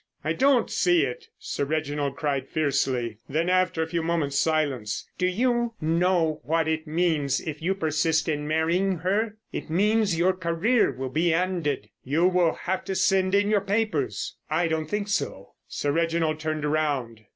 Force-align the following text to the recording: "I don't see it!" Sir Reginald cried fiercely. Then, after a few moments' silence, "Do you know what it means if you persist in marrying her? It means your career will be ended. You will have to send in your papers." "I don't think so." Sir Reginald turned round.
"I 0.23 0.33
don't 0.33 0.71
see 0.71 1.03
it!" 1.03 1.27
Sir 1.37 1.63
Reginald 1.63 2.15
cried 2.15 2.47
fiercely. 2.47 3.19
Then, 3.29 3.49
after 3.51 3.83
a 3.83 3.87
few 3.87 4.01
moments' 4.01 4.39
silence, 4.39 5.07
"Do 5.19 5.27
you 5.27 5.75
know 5.79 6.41
what 6.43 6.67
it 6.67 6.87
means 6.87 7.39
if 7.39 7.61
you 7.61 7.75
persist 7.75 8.27
in 8.27 8.47
marrying 8.47 8.93
her? 8.97 9.37
It 9.51 9.69
means 9.69 10.17
your 10.17 10.33
career 10.33 10.91
will 10.91 11.09
be 11.11 11.31
ended. 11.31 11.91
You 12.03 12.25
will 12.27 12.53
have 12.63 12.83
to 12.85 12.95
send 12.95 13.35
in 13.35 13.47
your 13.51 13.61
papers." 13.61 14.37
"I 14.49 14.67
don't 14.67 14.87
think 14.89 15.07
so." 15.07 15.53
Sir 15.67 15.91
Reginald 15.91 16.39
turned 16.39 16.65
round. 16.65 17.23